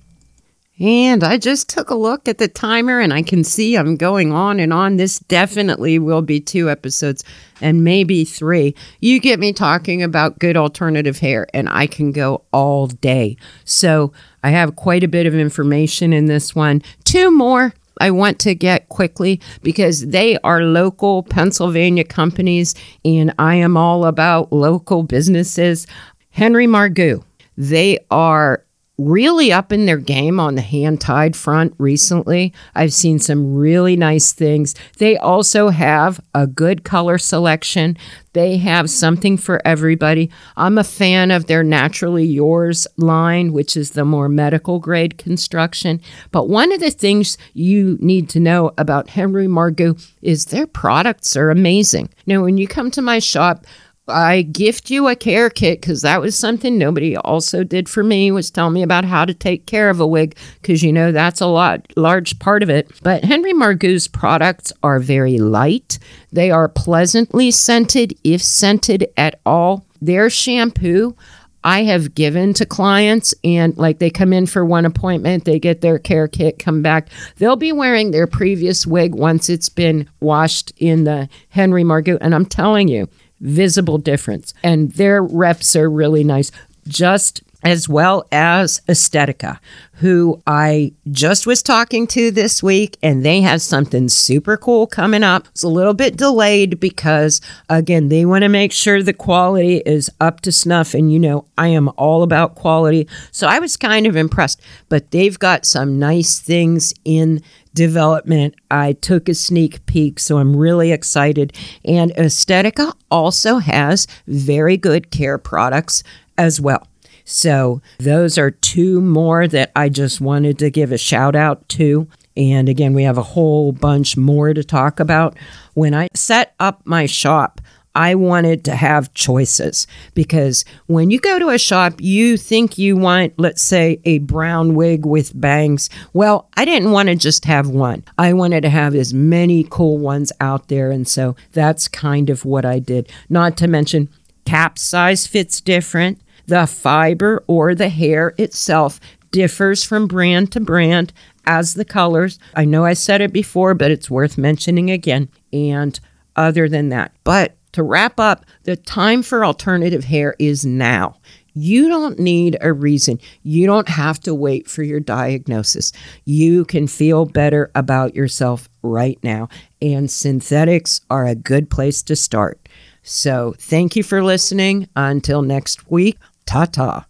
And 0.80 1.26
I 1.26 1.38
just 1.38 1.70
took 1.70 1.90
a 1.90 1.96
look 1.96 2.28
at 2.28 2.38
the 2.38 2.48
timer 2.48 3.00
and 3.00 3.14
I 3.14 3.22
can 3.22 3.44
see 3.44 3.76
I'm 3.76 3.98
going 3.98 4.32
on 4.32 4.60
and 4.60 4.72
on. 4.72 4.96
This 4.96 5.20
definitely 5.20 6.00
will 6.00 6.22
be 6.22 6.40
two 6.40 6.70
episodes 6.70 7.24
and 7.60 7.84
maybe 7.84 8.24
three. 8.24 8.74
You 9.02 9.20
get 9.20 9.40
me 9.40 9.52
talking 9.52 10.02
about 10.02 10.40
good 10.40 10.56
alternative 10.56 11.20
hair 11.20 11.48
and 11.54 11.68
I 11.68 11.88
can 11.88 12.14
go 12.14 12.44
all 12.54 12.88
day. 12.88 13.36
So 13.66 14.14
I 14.42 14.52
have 14.52 14.78
quite 14.78 15.04
a 15.04 15.10
bit 15.10 15.26
of 15.26 15.36
information 15.36 16.14
in 16.14 16.28
this 16.28 16.56
one. 16.56 16.82
Two 17.04 17.30
more 17.30 17.74
I 18.00 18.12
want 18.12 18.40
to 18.40 18.56
get 18.56 18.88
quickly 18.88 19.42
because 19.62 20.08
they 20.08 20.38
are 20.46 20.62
local 20.62 21.24
Pennsylvania 21.24 22.06
companies 22.06 22.74
and 23.04 23.34
I 23.38 23.56
am 23.56 23.76
all 23.76 24.06
about 24.06 24.54
local 24.54 25.04
businesses. 25.04 25.86
Henry 26.30 26.68
Margu. 26.68 27.24
They 27.58 28.00
are 28.10 28.64
really 29.00 29.52
up 29.52 29.72
in 29.72 29.86
their 29.86 29.98
game 29.98 30.40
on 30.40 30.56
the 30.56 30.62
hand 30.62 31.00
tied 31.00 31.36
front 31.36 31.74
recently. 31.78 32.54
I've 32.76 32.94
seen 32.94 33.18
some 33.18 33.56
really 33.56 33.96
nice 33.96 34.34
things. 34.34 34.76
They 34.98 35.18
also 35.18 35.70
have 35.70 36.20
a 36.36 36.46
good 36.46 36.84
color 36.84 37.18
selection. 37.18 37.98
They 38.34 38.58
have 38.58 38.90
something 38.90 39.38
for 39.38 39.62
everybody. 39.66 40.30
I'm 40.56 40.78
a 40.78 40.84
fan 40.84 41.32
of 41.32 41.48
their 41.48 41.64
Naturally 41.64 42.26
Yours 42.26 42.86
line, 42.98 43.54
which 43.54 43.76
is 43.76 43.92
the 43.92 44.06
more 44.06 44.30
medical 44.30 44.80
grade 44.80 45.18
construction. 45.18 46.02
But 46.32 46.50
one 46.50 46.72
of 46.72 46.80
the 46.80 46.92
things 46.92 47.38
you 47.54 47.98
need 48.02 48.30
to 48.30 48.40
know 48.40 48.72
about 48.78 49.10
Henry 49.10 49.48
Margu 49.48 50.00
is 50.22 50.46
their 50.46 50.68
products 50.68 51.36
are 51.36 51.50
amazing. 51.50 52.10
Now, 52.28 52.44
when 52.44 52.58
you 52.58 52.68
come 52.68 52.92
to 52.92 53.02
my 53.02 53.20
shop, 53.20 53.66
I 54.10 54.42
gift 54.42 54.90
you 54.90 55.08
a 55.08 55.16
care 55.16 55.50
kit 55.50 55.82
because 55.82 56.02
that 56.02 56.22
was 56.22 56.38
something 56.38 56.78
nobody 56.78 57.16
also 57.18 57.64
did 57.64 57.88
for 57.88 58.04
me 58.04 58.32
was 58.32 58.52
tell 58.52 58.70
me 58.70 58.84
about 58.84 59.06
how 59.06 59.26
to 59.26 59.34
take 59.34 59.66
care 59.66 59.90
of 59.90 60.00
a 60.00 60.08
wig 60.08 60.38
because 60.62 60.84
you 60.84 60.92
know 60.92 61.12
that's 61.12 61.42
a 61.42 61.48
lot 61.48 61.86
large 61.96 62.38
part 62.40 62.64
of 62.64 62.70
it. 62.70 62.92
But 63.04 63.24
Henry 63.24 63.54
Margu's 63.54 64.08
products 64.08 64.74
are 64.84 65.00
very 65.00 65.38
light. 65.38 66.00
They 66.32 66.52
are 66.52 66.68
pleasantly 66.68 67.52
scented 67.52 68.18
if 68.24 68.42
scented 68.42 69.08
at 69.18 69.40
all. 69.46 69.86
Their 70.02 70.30
shampoo 70.30 71.16
I 71.64 71.84
have 71.84 72.16
given 72.16 72.54
to 72.54 72.66
clients 72.66 73.34
and 73.44 73.78
like 73.78 74.00
they 74.00 74.10
come 74.10 74.32
in 74.32 74.46
for 74.46 74.64
one 74.66 74.86
appointment, 74.86 75.46
they 75.46 75.60
get 75.60 75.82
their 75.82 76.00
care 76.00 76.28
kit, 76.28 76.58
come 76.58 76.82
back. 76.82 77.10
They'll 77.38 77.58
be 77.58 77.74
wearing 77.74 78.12
their 78.12 78.28
previous 78.28 78.88
wig 78.88 79.14
once 79.14 79.50
it's 79.50 79.70
been 79.70 80.10
washed 80.22 80.72
in 80.78 81.04
the 81.04 81.28
Henry 81.50 81.84
Margu. 81.84 82.18
And 82.22 82.34
I'm 82.34 82.46
telling 82.46 82.88
you, 82.88 83.10
visible 83.40 83.98
difference. 83.98 84.54
And 84.64 84.92
their 84.94 85.22
reps 85.22 85.76
are 85.76 85.90
really 85.90 86.24
nice, 86.24 86.52
just 86.88 87.44
as 87.62 87.90
well 87.90 88.26
as 88.32 88.80
Estetica, 88.88 89.60
who 89.96 90.42
I 90.48 90.94
just 91.12 91.46
was 91.46 91.62
talking 91.62 92.08
to 92.08 92.32
this 92.32 92.64
week, 92.64 92.98
and 93.04 93.26
they 93.26 93.42
have 93.42 93.62
something 93.62 94.08
super 94.08 94.56
cool 94.56 94.88
coming 94.88 95.24
up. 95.24 95.48
It's 95.50 95.64
a 95.64 95.68
little 95.68 95.94
bit 95.94 96.16
delayed 96.16 96.80
because, 96.80 97.42
again, 97.68 98.08
they 98.08 98.26
want 98.26 98.44
to 98.44 98.50
make 98.50 98.72
sure 98.72 99.04
the 99.04 99.12
quality 99.12 99.78
is 99.86 100.10
up 100.22 100.40
to 100.42 100.54
snuff. 100.54 100.94
And 100.94 101.12
you 101.12 101.20
know, 101.20 101.46
I 101.58 101.68
am 101.68 101.90
all 101.98 102.24
about 102.24 102.56
quality. 102.56 103.10
So 103.32 103.46
I 103.46 103.60
was 103.60 103.76
kind 103.76 104.08
of 104.08 104.16
impressed, 104.16 104.62
but 104.88 105.12
they've 105.12 105.38
got 105.38 105.66
some 105.66 106.00
nice 106.00 106.40
things 106.40 106.94
in 107.04 107.42
development. 107.80 108.56
I 108.70 108.92
took 108.92 109.30
a 109.30 109.34
sneak 109.34 109.86
peek, 109.86 110.20
so 110.20 110.38
I'm 110.38 110.54
really 110.54 110.92
excited. 110.92 111.56
And 111.86 112.12
Estetica 112.16 112.94
also 113.10 113.60
has 113.60 114.06
very 114.28 114.76
good 114.76 115.12
care 115.12 115.38
products 115.38 116.04
as 116.38 116.60
well. 116.60 116.86
So, 117.24 117.82
those 118.00 118.38
are 118.38 118.52
two 118.52 119.00
more 119.00 119.48
that 119.48 119.72
I 119.76 119.88
just 119.88 120.20
wanted 120.20 120.60
to 120.60 120.70
give 120.70 120.92
a 120.92 120.98
shout 120.98 121.38
out 121.38 121.70
to. 121.70 122.08
And 122.36 122.68
again, 122.68 122.94
we 122.94 123.04
have 123.04 123.18
a 123.18 123.24
whole 123.24 123.72
bunch 123.72 124.18
more 124.18 124.54
to 124.54 124.64
talk 124.64 125.00
about. 125.00 125.38
When 125.74 125.94
I 125.94 126.10
set 126.14 126.56
up 126.60 126.82
my 126.86 127.06
shop, 127.06 127.62
I 127.96 128.16
wanted 128.16 128.64
to 128.66 128.76
have 128.76 129.14
choices 129.14 129.88
because 130.14 130.64
when 130.86 131.10
you 131.10 131.20
go 131.20 131.40
to 131.40 131.50
a 131.50 131.58
shop, 131.58 131.96
you 132.00 132.38
think 132.38 132.78
you 132.78 132.96
want, 132.96 133.34
let's 133.38 133.64
say, 133.64 134.00
a 134.06 134.20
brown 134.20 134.76
wig 134.76 135.06
with 135.06 135.40
bangs. 135.40 135.90
Well, 136.14 136.50
I 136.56 136.66
didn't 136.66 136.92
want 136.92 137.10
to 137.10 137.16
just 137.16 137.46
have 137.46 137.68
one. 137.68 138.04
I 138.18 138.34
wanted 138.34 138.62
to 138.62 138.70
have 138.70 138.96
as 138.96 139.14
many 139.14 139.66
cool 139.70 139.98
ones 139.98 140.32
out 140.40 140.68
there. 140.68 140.92
And 140.92 141.08
so 141.08 141.36
that's 141.52 141.88
kind 141.88 142.30
of 142.30 142.46
what 142.46 142.66
I 142.66 142.80
did. 142.80 143.12
Not 143.28 143.58
to 143.58 143.68
mention, 143.68 144.10
cap 144.46 144.78
size 144.78 145.28
fits 145.28 145.60
different. 145.60 146.22
The 146.46 146.68
fiber 146.68 147.44
or 147.48 147.76
the 147.76 147.90
hair 147.90 148.34
itself 148.38 149.00
differs 149.32 149.84
from 149.84 150.08
brand 150.08 150.52
to 150.52 150.60
brand 150.60 151.14
as 151.46 151.74
the 151.74 151.86
colors. 151.86 152.40
I 152.56 152.66
know 152.66 152.86
I 152.86 152.94
said 152.94 153.22
it 153.22 153.34
before, 153.34 153.74
but 153.74 153.92
it's 153.92 154.10
worth 154.10 154.38
mentioning 154.38 154.90
again. 154.90 155.30
And 155.52 156.00
other 156.36 156.70
than 156.70 156.90
that, 156.90 157.12
but 157.24 157.56
to 157.74 157.84
wrap 157.84 158.20
up, 158.20 158.46
the 158.64 158.76
time 158.76 159.24
for 159.24 159.46
alternative 159.46 160.06
hair 160.06 160.36
is 160.40 160.66
now. 160.66 161.18
You 161.54 161.90
don't 161.90 162.20
need 162.20 162.58
a 162.62 162.72
reason. 162.72 163.20
You 163.44 163.66
don't 163.66 163.90
have 163.90 164.20
to 164.22 164.34
wait 164.34 164.70
for 164.70 164.84
your 164.84 165.00
diagnosis. 165.00 165.92
You 166.26 166.64
can 166.66 166.88
feel 166.88 167.26
better 167.26 167.72
about 167.76 168.16
yourself 168.16 168.70
right 168.82 169.20
now, 169.24 169.50
and 169.82 170.10
synthetics 170.10 171.02
are 171.10 171.26
a 171.26 171.36
good 171.36 171.70
place 171.70 172.02
to 172.04 172.16
start. 172.16 172.70
So, 173.02 173.56
thank 173.58 173.96
you 173.96 174.04
for 174.04 174.24
listening. 174.24 174.88
Until 174.96 175.42
next 175.42 175.90
week, 175.90 176.18
ta 176.46 176.66
ta. 176.66 177.06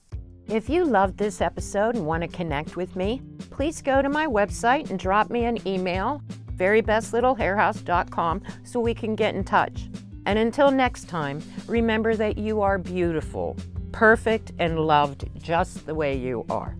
If 0.48 0.68
you 0.68 0.84
loved 0.84 1.18
this 1.18 1.42
episode 1.42 1.96
and 1.96 2.08
want 2.08 2.24
to 2.24 2.28
connect 2.28 2.76
with 2.76 2.96
me, 2.96 3.22
please 3.52 3.84
go 3.84 4.02
to 4.02 4.10
my 4.10 4.26
website 4.26 4.90
and 4.90 4.98
drop 4.98 5.30
me 5.30 5.46
an 5.46 5.60
email, 5.68 6.24
verybestlittlehairhouse.com, 6.56 8.42
so 8.64 8.80
we 8.80 8.96
can 8.96 9.16
get 9.16 9.36
in 9.36 9.44
touch. 9.44 9.90
And 10.26 10.38
until 10.40 10.72
next 10.72 11.10
time, 11.10 11.42
remember 11.68 12.16
that 12.16 12.38
you 12.38 12.62
are 12.62 12.78
beautiful, 12.78 13.56
perfect, 13.92 14.52
and 14.60 14.80
loved 14.80 15.30
just 15.42 15.86
the 15.86 15.96
way 15.96 16.18
you 16.18 16.46
are. 16.50 16.76